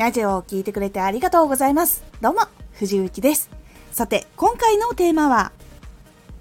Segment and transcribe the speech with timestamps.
[0.00, 2.02] ラジオを聴いてくれてありがとうございます。
[2.22, 2.40] どうも、
[2.72, 3.50] 藤幸です。
[3.92, 5.52] さて、今回のテーマは、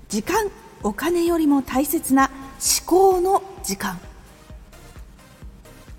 [0.07, 0.49] 時間、
[0.81, 2.31] お金よりも大切な
[2.79, 3.99] 思考の時間。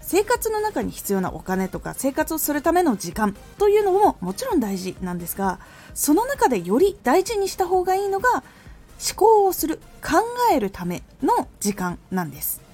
[0.00, 5.58] 生活の中に必要なお金とか生活をするための時間というのももちろん大事なんですが、
[5.92, 8.42] その中でより大事にした方がいいのが、思
[9.16, 12.69] 考をする、考えるための時間なんです。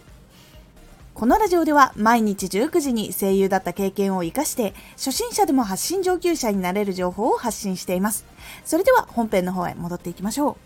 [1.17, 8.27] このラジオでは毎日19時に声優だった経験を活かして初心者でも発信上級者になれる情報を発信しています。
[8.67, 10.57] それでは本編の方へ戻っていきましょう。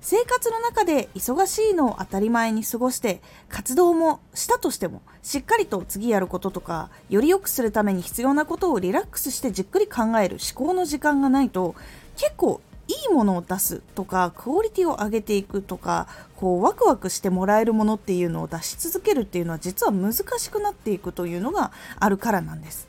[0.00, 11.74] 生活の中で忙しいのを当たり前に過ごして活動もしたとしてもしっかりと次やることとかより良くするために必要なことをリラックスしてじっくり考える思考の時間がないと
[12.16, 16.06] 結構いいものを出すとかクオリティを上げていくとか
[16.36, 22.88] こうワクワクしてもらえるものっていうのを出し続けるっていうのは実は難しくなっていくというのがあるからなんです。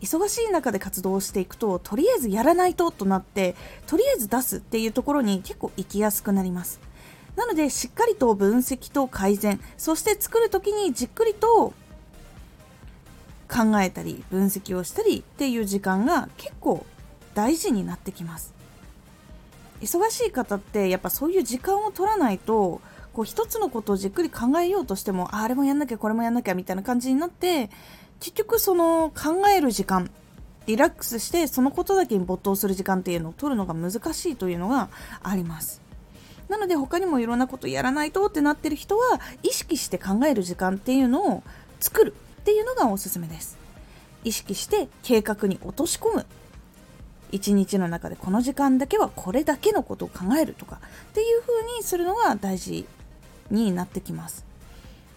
[0.00, 3.54] 忙しい中で活動していくととりあえずやらないととなって
[3.86, 6.80] とりあえず出すっていうところに結構行きやすくなります。
[7.36, 11.72] なのでしっかりと分析と改善そして作る時にじっくりと
[13.48, 16.86] 考えたり分析をしたりっていう時間が結構
[17.34, 18.54] 大事になってきます。
[19.84, 22.80] 忙しい方ってやっぱそういう時間を取らないと
[23.12, 27.70] こう一つのことをじっくり考えようとしてもあれもやんなきゃこれもやんなきゃみたいな感じになって
[28.18, 30.10] 結局その考える時間
[30.66, 34.88] リラックスしてそのことだけに没頭する時間っていうのを取るのが難しいというのが
[35.22, 35.82] あります。
[36.48, 41.42] なので他にもいろんなことやらないとってなってる人は意識して考える時間っていうのを
[41.80, 43.58] 作るっていうのがおすすめです。
[44.24, 46.26] 意識して計画に落とし込む。
[47.34, 52.86] 一日の中でこの時間だけはこれだけのことを考えるとかっていう風にするのが大事
[53.50, 54.44] になってきます。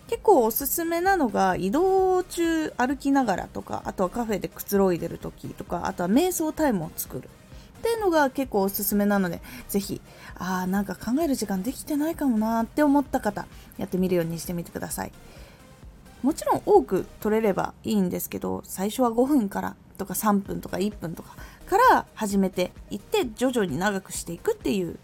[0.07, 7.29] 結構おすすめなのが移動中歩きながらとかあとはカフェでくつろいでる時とかあとは瞑想タイムを作る。
[7.77, 10.01] っていうのが結構おすすめなので是非
[10.39, 13.45] ああなんか考える時間できてないかもなって思った方
[13.77, 15.11] やってみるようにしてみてください。
[16.23, 21.35] もちろん多く取れればいいんですけど最初は5分からとか3分とか1分とか
[21.65, 24.97] から始めていって徐々に長くしていくっていう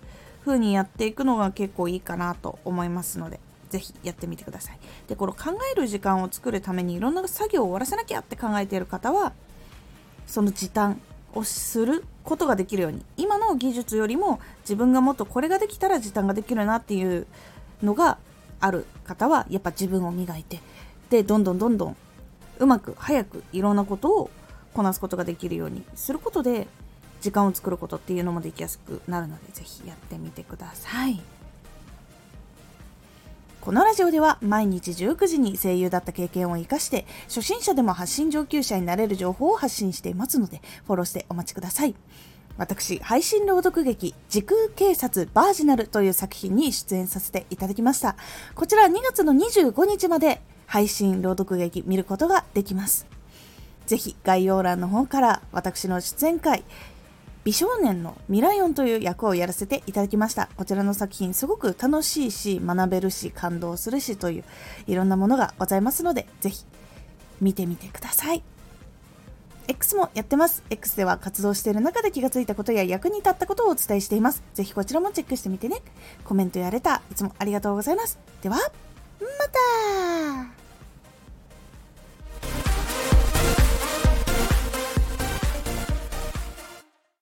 [0.45, 3.39] 風にやっていくのが結構いいかなと思いますので
[3.69, 4.79] 是非やってみてください。
[5.07, 9.33] でこの考える時間を作るためにいろんな作業を終わらせなきゃって考えている方は
[10.27, 11.01] その時短
[11.33, 17.27] をすることができるように今の技術よりも自分がもっとこれができたら時短ができるなっていう
[17.81, 18.17] のが
[18.59, 20.61] ある方はやっぱ自分を磨いて
[21.09, 21.97] でどんどんどんどん
[22.59, 24.29] うまく早くいろんなことを
[24.73, 26.67] こなすことができるようにすることで
[27.21, 31.21] 時間を作ることっていうのもできやすくなるのでぜひやってみてください
[33.61, 41.95] このラジオでは毎日19時に声優だった経験を生かして初心者でも発信上級者になれる情報を発信していますのでフォローしてお待ちください
[42.57, 48.15] 私、配信朗読劇、時空警察バージナルという作品に出演させていただきました。
[48.53, 53.12] こちら2月の25日まで配信朗読劇見ることができます。
[53.85, 56.63] ぜひ概要欄の方から私の出演会、
[57.43, 60.49] 美少年のミライオンという役をやらせていただきました。
[60.55, 64.43] こちらの作品すごく楽しいし、学べるし、感動するしという
[64.87, 66.65] いろんなものがございますので、ぜひ
[67.41, 68.43] 見てみてください。
[69.67, 70.63] X もやってます。
[70.69, 74.43] X では活動している中で気がついたことや役に立ったことをお伝えしています。
[74.53, 75.81] ぜひこちらもチェックしてみてね。
[76.23, 78.19] コメントやレター、いつもありがとうございます。
[78.41, 78.61] では、ま
[79.47, 80.42] た